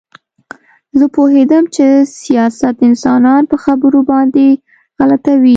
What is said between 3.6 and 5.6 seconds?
خبرو باندې غلطوي